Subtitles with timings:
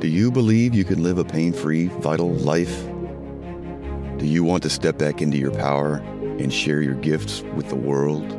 [0.00, 2.84] Do you believe you can live a pain free, vital life?
[4.18, 5.96] Do you want to step back into your power
[6.38, 8.30] and share your gifts with the world?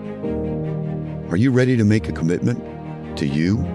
[1.32, 3.66] Are you ready to make a commitment to you?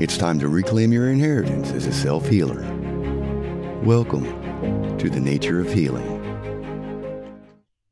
[0.00, 2.62] It's time to reclaim your inheritance as a self healer.
[3.82, 4.24] Welcome
[4.98, 6.20] to the Nature of Healing.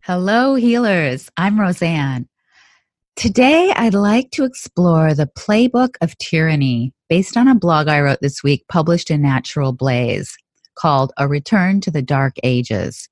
[0.00, 1.30] Hello, healers.
[1.36, 2.27] I'm Roseanne.
[3.22, 8.18] Today, I'd like to explore the playbook of tyranny based on a blog I wrote
[8.20, 10.36] this week published in Natural Blaze
[10.74, 13.08] called A Return to the Dark Ages.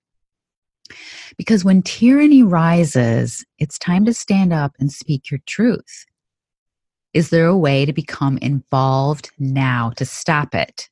[1.38, 6.06] Because when tyranny rises, it's time to stand up and speak your truth.
[7.14, 10.88] Is there a way to become involved now to stop it?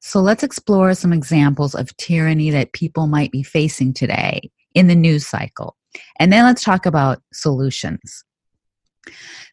[0.00, 4.96] So let's explore some examples of tyranny that people might be facing today in the
[4.96, 5.77] news cycle.
[6.18, 8.24] And then let's talk about solutions.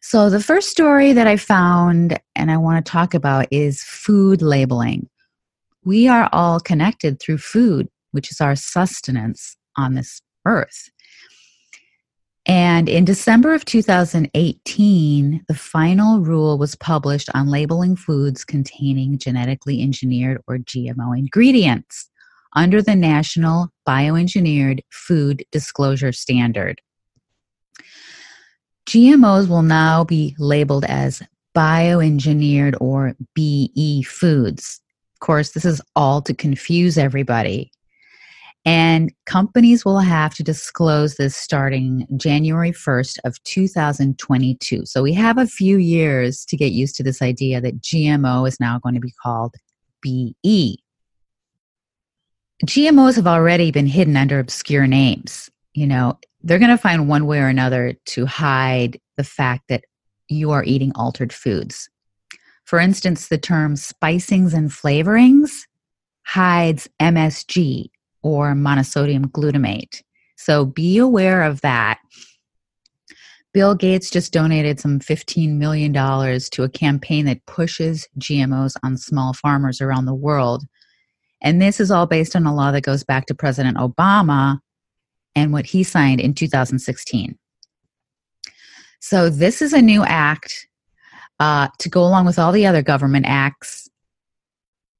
[0.02, 4.42] So, the first story that I found and I want to talk about is food
[4.42, 5.08] labeling
[5.86, 10.90] we are all connected through food, which is our sustenance on this earth.
[12.44, 19.80] And in December of 2018, the final rule was published on labeling foods containing genetically
[19.80, 22.10] engineered or GMO ingredients
[22.56, 26.80] under the National Bioengineered Food Disclosure Standard.
[28.88, 31.22] GMOs will now be labeled as
[31.54, 34.80] bioengineered or BE foods.
[35.14, 37.70] Of course, this is all to confuse everybody.
[38.64, 44.86] And companies will have to disclose this starting January 1st of 2022.
[44.86, 48.58] So we have a few years to get used to this idea that GMO is
[48.58, 49.54] now going to be called
[50.02, 50.78] BE.
[52.64, 55.50] GMOs have already been hidden under obscure names.
[55.74, 59.84] You know, they're going to find one way or another to hide the fact that
[60.28, 61.90] you are eating altered foods.
[62.64, 65.66] For instance, the term spicings and flavorings
[66.24, 67.90] hides MSG
[68.22, 70.02] or monosodium glutamate.
[70.36, 71.98] So be aware of that.
[73.52, 79.32] Bill Gates just donated some $15 million to a campaign that pushes GMOs on small
[79.32, 80.64] farmers around the world.
[81.46, 84.58] And this is all based on a law that goes back to President Obama
[85.36, 87.38] and what he signed in 2016.
[88.98, 90.66] So, this is a new act
[91.38, 93.88] uh, to go along with all the other government acts.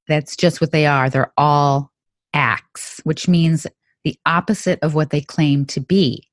[0.07, 1.09] That's just what they are.
[1.09, 1.91] They're all
[2.33, 3.67] acts, which means
[4.05, 6.29] the opposite of what they claim to be.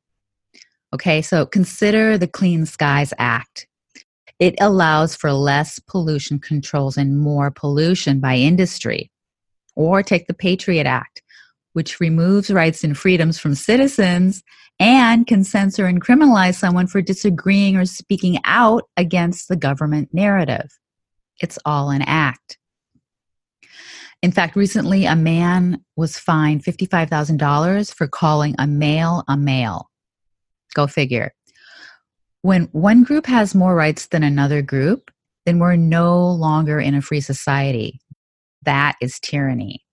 [0.94, 3.66] Okay, so consider the Clean Skies Act.
[4.38, 9.10] It allows for less pollution controls and more pollution by industry.
[9.76, 11.22] Or take the Patriot Act,
[11.72, 14.42] which removes rights and freedoms from citizens
[14.80, 20.68] and can censor and criminalize someone for disagreeing or speaking out against the government narrative.
[21.40, 22.58] It's all an act.
[24.22, 29.90] In fact, recently a man was fined $55,000 for calling a male a male.
[30.74, 31.34] Go figure.
[32.40, 35.10] When one group has more rights than another group,
[35.46, 38.00] then we're no longer in a free society.
[38.64, 39.84] That is tyranny.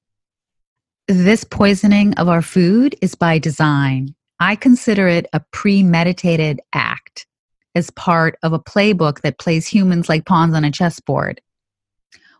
[1.07, 4.15] This poisoning of our food is by design.
[4.39, 7.27] I consider it a premeditated act
[7.75, 11.41] as part of a playbook that plays humans like pawns on a chessboard.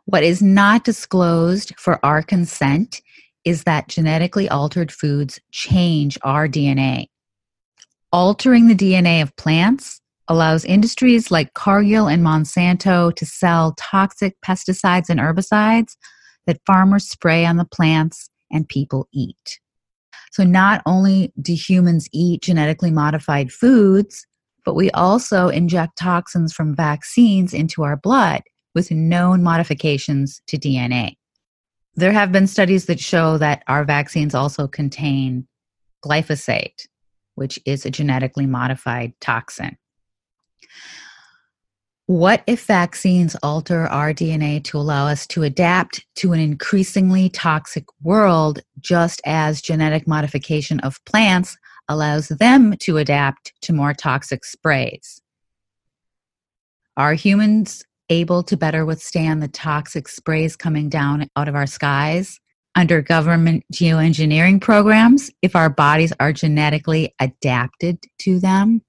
[0.06, 3.02] What is not disclosed for our consent
[3.46, 7.08] is that genetically altered foods change our DNA.
[8.12, 15.10] Altering the DNA of plants allows industries like Cargill and Monsanto to sell toxic pesticides
[15.10, 15.96] and herbicides
[16.48, 19.60] that farmers spray on the plants and people eat.
[20.32, 24.26] So not only do humans eat genetically modified foods,
[24.64, 28.42] but we also inject toxins from vaccines into our blood
[28.74, 31.16] with known modifications to DNA.
[31.96, 35.48] There have been studies that show that our vaccines also contain
[36.06, 36.88] glyphosate,
[37.36, 39.78] which is a genetically modified toxin.
[42.12, 47.86] What if vaccines alter our DNA to allow us to adapt to an increasingly toxic
[48.04, 51.56] world, just as genetic modification of plants
[51.88, 55.22] allows them to adapt to more toxic sprays?
[56.98, 62.42] Are humans able to better withstand the toxic sprays coming down out of our skies
[62.76, 68.82] under government geoengineering programs if our bodies are genetically adapted to them?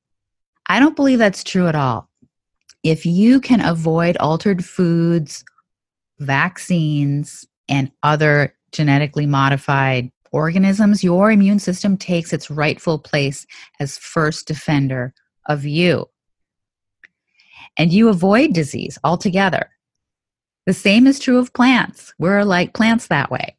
[0.67, 2.09] I don't believe that's true at all.
[2.83, 5.45] If you can avoid altered foods,
[6.19, 13.47] vaccines, and other genetically modified organisms, your immune system takes its rightful place
[13.79, 15.15] as first defender
[15.47, 16.07] of you.
[17.77, 19.71] And you avoid disease altogether.
[20.67, 22.13] The same is true of plants.
[22.19, 23.57] We're like plants that way.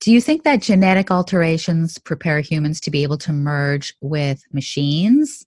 [0.00, 5.45] Do you think that genetic alterations prepare humans to be able to merge with machines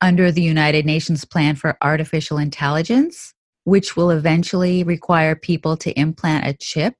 [0.00, 3.32] under the United Nations Plan for Artificial Intelligence,
[3.64, 6.94] which will eventually require people to implant a chip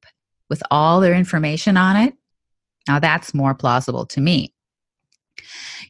[0.48, 2.14] with all their information on it?
[2.88, 4.52] Now, that's more plausible to me.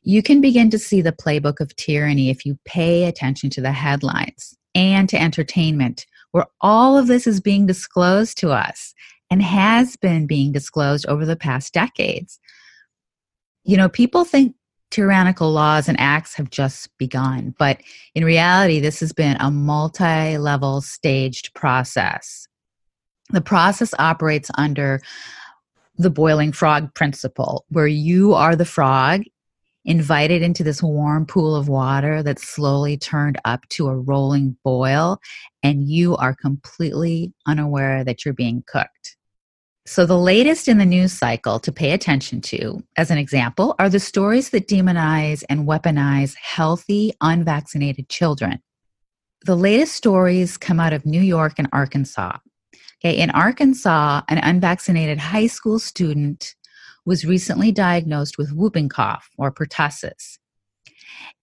[0.02, 3.72] You can begin to see the playbook of tyranny if you pay attention to the
[3.72, 8.94] headlines and to entertainment, where all of this is being disclosed to us
[9.30, 12.38] and has been being disclosed over the past decades.
[13.64, 14.54] You know, people think
[14.90, 17.78] tyrannical laws and acts have just begun, but
[18.14, 22.46] in reality, this has been a multi level staged process.
[23.30, 25.00] The process operates under
[25.98, 29.22] the boiling frog principle, where you are the frog
[29.84, 35.18] invited into this warm pool of water that's slowly turned up to a rolling boil,
[35.62, 39.15] and you are completely unaware that you're being cooked.
[39.88, 43.88] So, the latest in the news cycle to pay attention to, as an example, are
[43.88, 48.60] the stories that demonize and weaponize healthy, unvaccinated children.
[49.44, 52.36] The latest stories come out of New York and Arkansas.
[52.98, 56.56] Okay, in Arkansas, an unvaccinated high school student
[57.04, 60.38] was recently diagnosed with whooping cough or pertussis.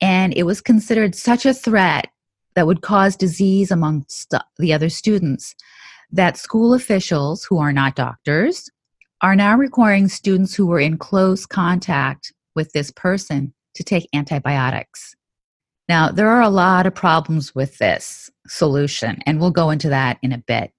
[0.01, 2.09] And it was considered such a threat
[2.55, 5.55] that would cause disease amongst the other students
[6.13, 8.69] that school officials who are not doctors
[9.21, 15.15] are now requiring students who were in close contact with this person to take antibiotics.
[15.89, 20.19] Now, there are a lot of problems with this solution, and we'll go into that
[20.21, 20.71] in a bit.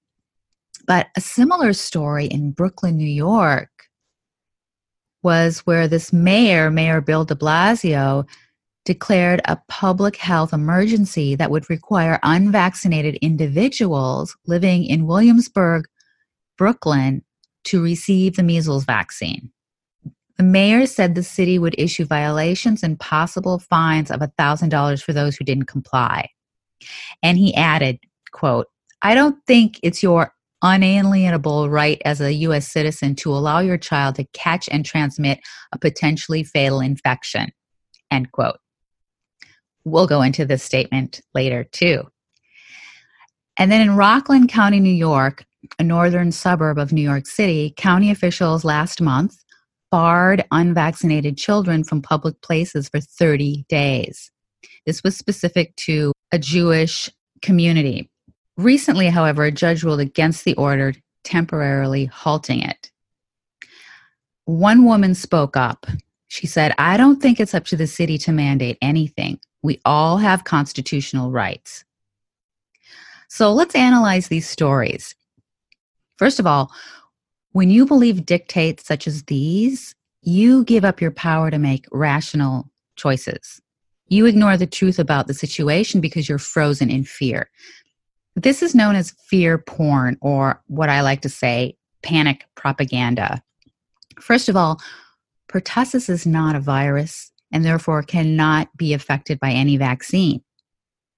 [0.87, 3.69] But a similar story in Brooklyn, New York,
[5.21, 8.25] was where this mayor, Mayor Bill de Blasio,
[8.85, 15.85] declared a public health emergency that would require unvaccinated individuals living in Williamsburg,
[16.57, 17.23] Brooklyn,
[17.65, 19.51] to receive the measles vaccine.
[20.37, 25.35] The mayor said the city would issue violations and possible fines of $1,000 for those
[25.35, 26.29] who didn't comply.
[27.23, 27.99] And he added,
[28.31, 28.67] quote,
[29.01, 32.67] I don't think it's your unalienable right as a U.S.
[32.67, 35.39] citizen to allow your child to catch and transmit
[35.71, 37.51] a potentially fatal infection.
[38.11, 38.57] End quote.
[39.85, 42.03] We'll go into this statement later too.
[43.57, 45.45] And then in Rockland County, New York,
[45.79, 49.37] a northern suburb of New York City, county officials last month
[49.91, 54.31] barred unvaccinated children from public places for 30 days.
[54.85, 57.09] This was specific to a Jewish
[57.41, 58.09] community.
[58.57, 60.93] Recently, however, a judge ruled against the order,
[61.23, 62.91] temporarily halting it.
[64.45, 65.85] One woman spoke up.
[66.27, 69.39] She said, I don't think it's up to the city to mandate anything.
[69.65, 71.83] We all have constitutional rights.
[73.29, 75.15] So let's analyze these stories.
[76.17, 76.71] First of all,
[77.53, 82.69] when you believe dictates such as these, you give up your power to make rational
[82.95, 83.59] choices.
[84.07, 87.49] You ignore the truth about the situation because you're frozen in fear.
[88.35, 93.41] This is known as fear porn, or what I like to say, panic propaganda.
[94.21, 94.79] First of all,
[95.49, 100.43] pertussis is not a virus and therefore cannot be affected by any vaccine.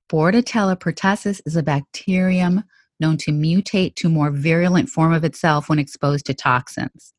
[0.07, 2.63] Bordetella pertussis is a bacterium
[2.99, 7.11] known to mutate to more virulent form of itself when exposed to toxins.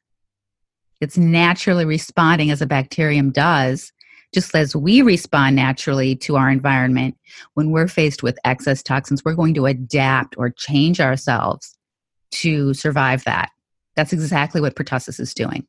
[1.00, 3.92] It's naturally responding as a bacterium does
[4.32, 7.16] just as we respond naturally to our environment
[7.54, 11.76] when we're faced with excess toxins, we're going to adapt or change ourselves
[12.30, 13.50] to survive that.
[13.96, 15.66] That's exactly what pertussis is doing.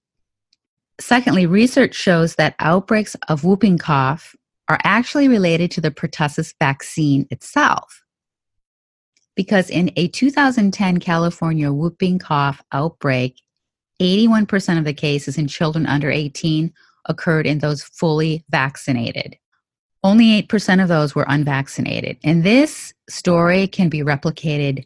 [1.00, 4.36] Secondly, research shows that outbreaks of whooping cough
[4.68, 8.04] are actually related to the pertussis vaccine itself.
[9.36, 13.42] Because in a 2010 California whooping cough outbreak,
[14.02, 16.74] 81% of the cases in children under 18
[17.06, 19.38] occurred in those fully vaccinated.
[20.04, 22.18] Only 8% of those were unvaccinated.
[22.24, 24.86] And this story can be replicated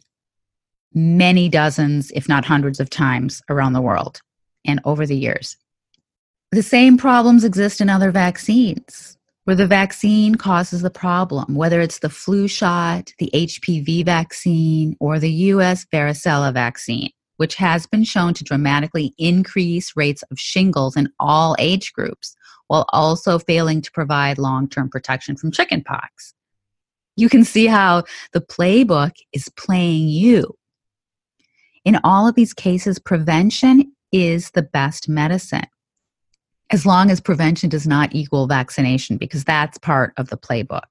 [0.92, 4.20] many dozens, if not hundreds of times around the world
[4.64, 5.56] and over the years.
[6.52, 9.18] The same problems exist in other vaccines.
[9.44, 15.18] where the vaccine causes the problem, whether it's the flu shot, the HPV vaccine, or
[15.18, 21.10] the US varicella vaccine, which has been shown to dramatically increase rates of shingles in
[21.20, 22.34] all age groups
[22.68, 26.32] while also failing to provide long term protection from chickenpox.
[27.16, 30.56] You can see how the playbook is playing you.
[31.84, 35.66] In all of these cases, prevention is the best medicine
[36.74, 40.82] as long as prevention does not equal vaccination, because that's part of the playbook.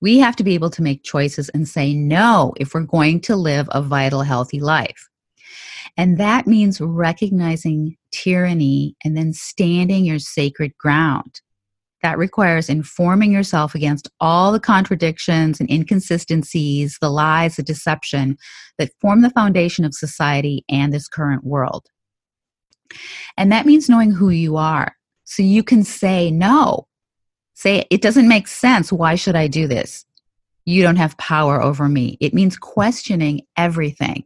[0.00, 3.36] We have to be able to make choices and say no if we're going to
[3.36, 5.06] live a vital, healthy life.
[5.98, 11.42] And that means recognizing tyranny and then standing your sacred ground.
[12.02, 18.38] That requires informing yourself against all the contradictions and inconsistencies, the lies, the deception
[18.78, 21.88] that form the foundation of society and this current world.
[23.36, 24.96] And that means knowing who you are.
[25.24, 26.86] So you can say no.
[27.54, 28.92] Say, it doesn't make sense.
[28.92, 30.04] Why should I do this?
[30.64, 32.16] You don't have power over me.
[32.20, 34.24] It means questioning everything.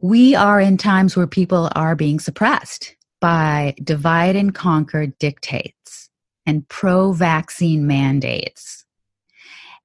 [0.00, 6.08] We are in times where people are being suppressed by divide and conquer dictates
[6.46, 8.86] and pro vaccine mandates.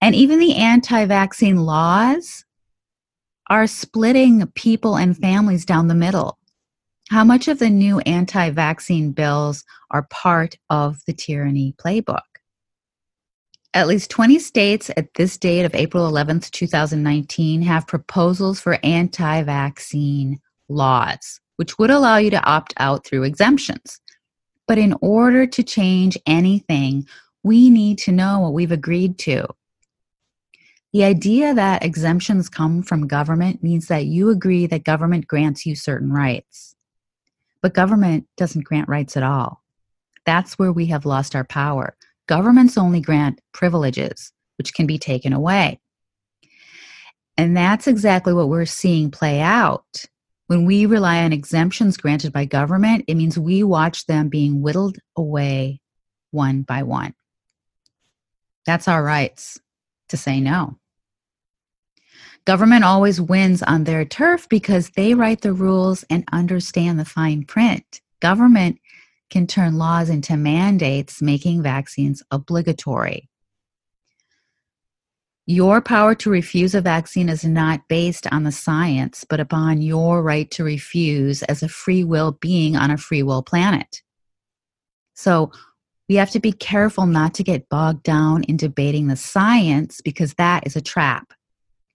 [0.02, 2.46] And even the anti vaccine laws
[3.50, 6.40] are splitting people and families down the middle.
[7.12, 12.22] How much of the new anti vaccine bills are part of the tyranny playbook?
[13.76, 19.44] At least 20 states at this date of April 11th, 2019, have proposals for anti
[19.44, 24.00] vaccine laws, which would allow you to opt out through exemptions.
[24.68, 27.06] But in order to change anything,
[27.44, 29.46] we need to know what we've agreed to.
[30.92, 35.76] The idea that exemptions come from government means that you agree that government grants you
[35.76, 36.75] certain rights.
[37.66, 39.64] But government doesn't grant rights at all.
[40.24, 41.98] That's where we have lost our power.
[42.28, 45.80] Governments only grant privileges, which can be taken away.
[47.38, 50.06] And that's exactly what we're seeing play out.
[50.46, 55.00] When we rely on exemptions granted by government, it means we watch them being whittled
[55.18, 55.82] away
[56.30, 57.16] one by one.
[58.68, 59.60] That's our rights
[60.10, 60.78] to say no.
[62.46, 67.44] Government always wins on their turf because they write the rules and understand the fine
[67.44, 68.02] print.
[68.20, 68.80] Government
[69.32, 73.30] can turn laws into mandates, making vaccines obligatory.
[75.48, 80.24] Your power to refuse a vaccine is not based on the science, but upon your
[80.24, 84.02] right to refuse as a free will being on a free will planet.
[85.16, 85.52] So
[86.10, 90.34] we have to be careful not to get bogged down in debating the science because
[90.36, 91.34] that is a trap.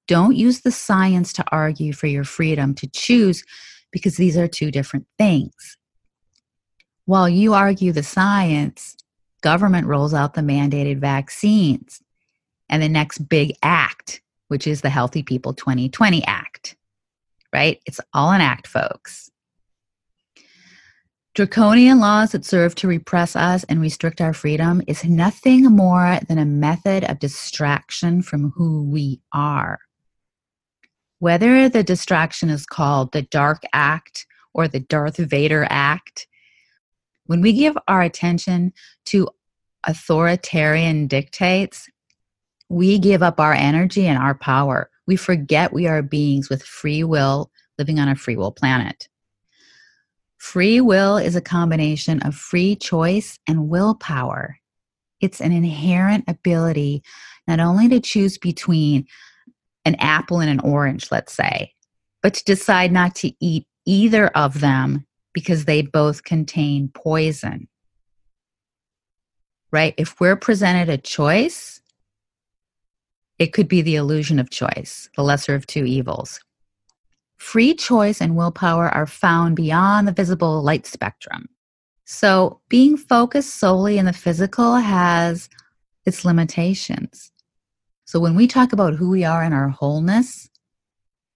[0.07, 3.45] Don't use the science to argue for your freedom to choose
[3.93, 5.77] because these are two different things.
[7.07, 8.97] While you argue the science,
[9.41, 12.01] government rolls out the mandated vaccines
[12.69, 16.77] and the next big act, which is the Healthy People 2020 Act.
[17.53, 17.81] Right?
[17.85, 19.31] It's all an act, folks.
[21.35, 26.39] Draconian laws that serve to repress us and restrict our freedom is nothing more than
[26.39, 29.79] a method of distraction from who we are.
[31.21, 36.27] Whether the distraction is called the Dark Act or the Darth Vader Act,
[37.27, 38.73] when we give our attention
[39.07, 39.29] to
[39.87, 41.89] authoritarian dictates,
[42.71, 44.91] we give up our energy and our power.
[45.07, 49.09] We forget we are beings with free will living on a free will planet.
[50.39, 54.57] Free will is a combination of free choice and willpower.
[55.21, 57.03] It's an inherent ability
[57.47, 59.07] not only to choose between
[59.85, 61.75] an apple and an orange, let's say,
[62.23, 67.69] but to decide not to eat either of them because they both contain poison.
[69.73, 69.95] Right?
[69.97, 71.81] If we're presented a choice,
[73.39, 76.41] it could be the illusion of choice, the lesser of two evils.
[77.39, 81.49] Free choice and willpower are found beyond the visible light spectrum.
[82.05, 85.49] So, being focused solely in the physical has
[86.05, 87.30] its limitations.
[88.11, 90.51] So when we talk about who we are in our wholeness,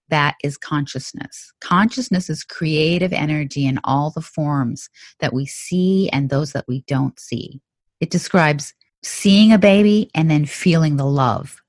[0.09, 1.53] that is consciousness.
[1.61, 4.89] Consciousness is creative energy in all the forms
[5.21, 7.61] that we see and those that we don't see.
[8.01, 11.63] It describes seeing a baby and then feeling the love.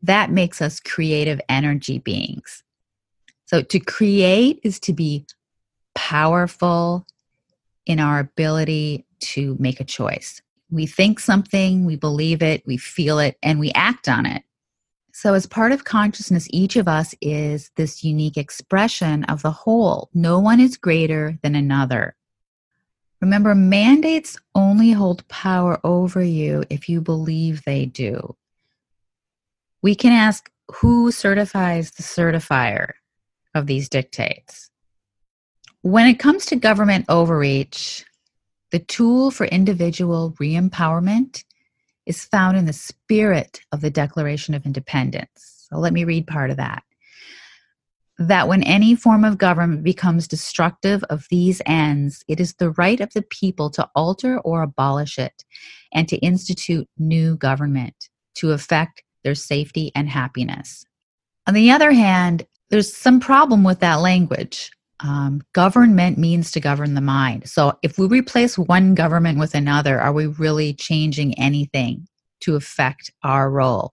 [0.00, 2.64] That makes us creative energy beings.
[3.44, 5.26] So to create is to be
[5.94, 7.06] powerful
[7.84, 10.40] in our ability to make a choice.
[10.70, 14.42] We think something, we believe it, we feel it, and we act on it.
[15.12, 20.10] So, as part of consciousness, each of us is this unique expression of the whole.
[20.14, 22.14] No one is greater than another.
[23.20, 28.36] Remember, mandates only hold power over you if you believe they do.
[29.82, 32.92] We can ask who certifies the certifier
[33.54, 34.70] of these dictates.
[35.82, 38.04] When it comes to government overreach,
[38.70, 41.44] the tool for individual re empowerment
[42.06, 45.66] is found in the spirit of the Declaration of Independence.
[45.70, 46.82] So let me read part of that.
[48.18, 53.00] That when any form of government becomes destructive of these ends, it is the right
[53.00, 55.44] of the people to alter or abolish it
[55.92, 60.84] and to institute new government to effect their safety and happiness.
[61.46, 64.70] On the other hand, there's some problem with that language.
[65.00, 67.48] Um, government means to govern the mind.
[67.48, 72.08] So if we replace one government with another, are we really changing anything
[72.40, 73.92] to affect our role?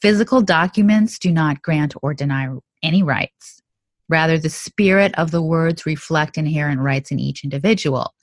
[0.00, 2.48] Physical documents do not grant or deny
[2.82, 3.60] any rights.
[4.08, 8.14] Rather, the spirit of the words reflect inherent rights in each individual.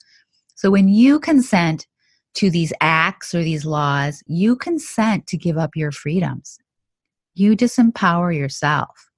[0.56, 1.86] So when you consent
[2.34, 6.58] to these acts or these laws, you consent to give up your freedoms.
[7.34, 9.10] You disempower yourself.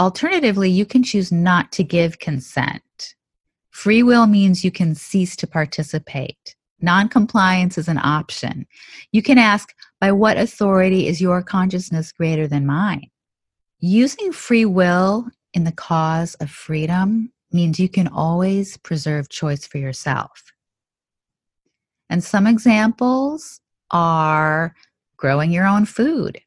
[0.00, 3.14] Alternatively, you can choose not to give consent.
[3.70, 6.56] Free will means you can cease to participate.
[6.80, 8.66] Noncompliance is an option.
[9.10, 13.10] You can ask, by what authority is your consciousness greater than mine?
[13.80, 19.78] Using free will in the cause of freedom means you can always preserve choice for
[19.78, 20.52] yourself.
[22.10, 24.74] And some examples are
[25.16, 26.40] growing your own food,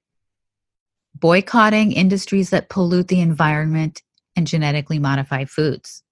[1.21, 4.01] boycotting industries that pollute the environment
[4.35, 6.03] and genetically modify foods,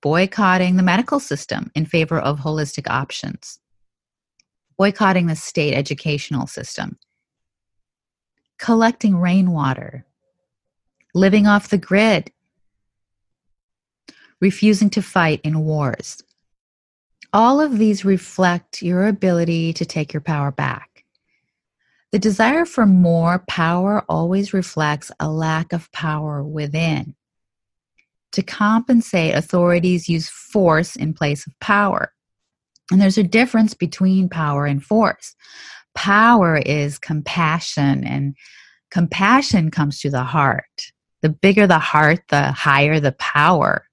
[0.00, 3.60] boycotting the medical system in favor of holistic options,
[4.76, 6.98] boycotting the state educational system,
[8.58, 10.04] collecting rainwater,
[11.14, 12.32] living off the grid,
[14.40, 16.20] refusing to fight in wars.
[17.32, 20.91] All of these reflect your ability to take your power back.
[22.12, 27.14] The desire for more power always reflects a lack of power within.
[28.32, 32.12] To compensate, authorities use force in place of power.
[32.90, 35.34] And there's a difference between power and force.
[35.94, 38.34] Power is compassion, and
[38.90, 40.92] compassion comes to the heart.
[41.22, 43.86] The bigger the heart, the higher the power.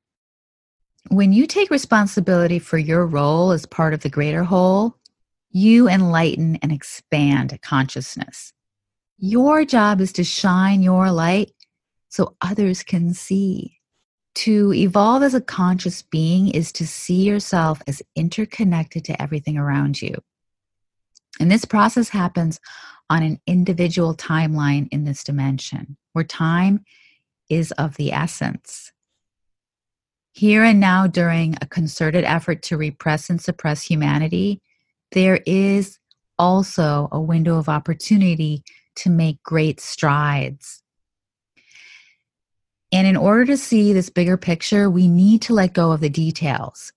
[1.10, 4.98] When you take responsibility for your role as part of the greater whole,
[5.51, 8.53] you enlighten and expand consciousness.
[9.17, 11.51] Your job is to shine your light
[12.09, 13.79] so others can see.
[14.35, 20.01] To evolve as a conscious being is to see yourself as interconnected to everything around
[20.01, 20.15] you.
[21.39, 22.59] And this process happens
[23.09, 26.85] on an individual timeline in this dimension, where time
[27.49, 28.91] is of the essence.
[30.31, 34.62] Here and now, during a concerted effort to repress and suppress humanity,
[35.11, 35.97] there is
[36.37, 38.63] also a window of opportunity
[38.95, 40.81] to make great strides.
[42.91, 46.09] And in order to see this bigger picture, we need to let go of the
[46.09, 46.91] details.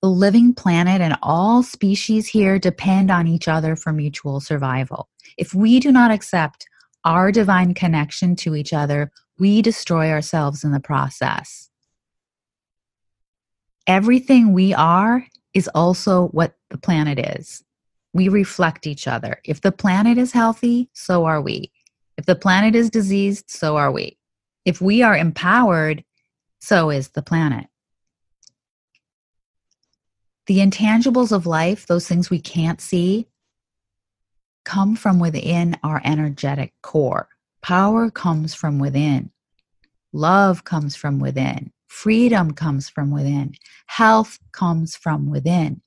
[0.00, 5.08] The living planet and all species here depend on each other for mutual survival.
[5.36, 6.66] If we do not accept
[7.04, 11.70] our divine connection to each other, we destroy ourselves in the process.
[13.86, 17.62] Everything we are is also what the planet is.
[18.12, 19.40] We reflect each other.
[19.44, 21.70] If the planet is healthy, so are we.
[22.16, 24.18] If the planet is diseased, so are we.
[24.64, 26.04] If we are empowered,
[26.60, 27.66] so is the planet.
[30.46, 33.28] The intangibles of life, those things we can't see,
[34.64, 37.28] come from within our energetic core.
[37.62, 39.30] Power comes from within.
[40.12, 41.72] Love comes from within.
[41.86, 43.54] Freedom comes from within.
[43.86, 45.82] Health comes from within.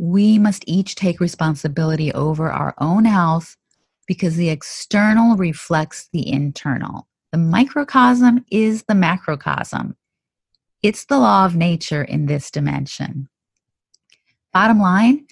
[0.00, 3.58] We must each take responsibility over our own health
[4.06, 7.06] because the external reflects the internal.
[7.32, 9.96] The microcosm is the macrocosm.
[10.82, 13.28] It's the law of nature in this dimension.
[14.54, 15.26] Bottom line,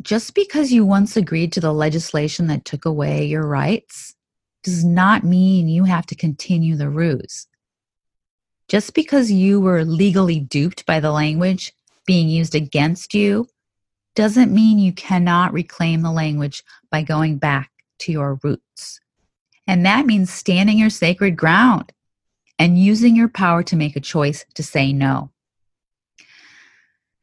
[0.00, 4.14] just because you once agreed to the legislation that took away your rights
[4.62, 7.48] does not mean you have to continue the ruse.
[8.68, 11.74] Just because you were legally duped by the language
[12.06, 13.46] being used against you
[14.14, 19.00] doesn't mean you cannot reclaim the language by going back to your roots.
[19.66, 21.92] And that means standing your sacred ground
[22.58, 25.30] and using your power to make a choice to say no.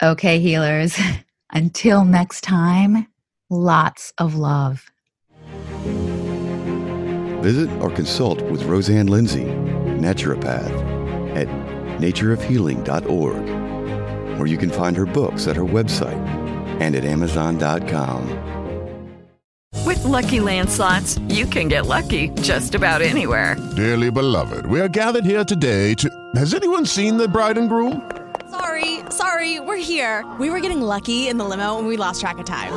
[0.02, 0.98] Okay, healers,
[1.52, 3.08] until next time,
[3.50, 4.86] lots of love.
[7.42, 10.72] Visit or consult with Roseanne Lindsay, naturopath,
[11.36, 11.48] at
[12.00, 13.67] natureofhealing.org,
[14.38, 16.22] or you can find her books at her website
[16.80, 18.48] and at amazon.com.
[19.86, 23.56] With Lucky Land slots, you can get lucky just about anywhere.
[23.76, 26.10] Dearly beloved, we are gathered here today to.
[26.36, 28.12] Has anyone seen the bride and groom?
[28.52, 30.26] Sorry, sorry, we're here.
[30.40, 32.74] We were getting lucky in the limo and we lost track of time.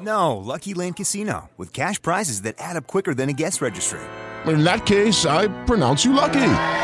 [0.00, 4.00] No, Lucky Land Casino, with cash prizes that add up quicker than a guest registry.
[4.46, 6.83] In that case, I pronounce you lucky.